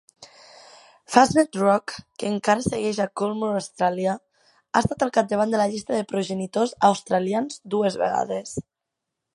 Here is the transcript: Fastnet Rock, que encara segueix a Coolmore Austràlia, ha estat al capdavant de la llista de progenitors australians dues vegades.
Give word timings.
Fastnet 1.15 1.57
Rock, 1.59 1.93
que 2.23 2.31
encara 2.35 2.65
segueix 2.69 3.01
a 3.05 3.07
Coolmore 3.21 3.59
Austràlia, 3.59 4.17
ha 4.61 4.85
estat 4.85 5.07
al 5.09 5.13
capdavant 5.19 5.55
de 5.55 5.61
la 5.63 5.69
llista 5.75 5.99
de 6.01 6.11
progenitors 6.15 6.77
australians 6.93 7.63
dues 7.77 8.03
vegades. 8.07 8.61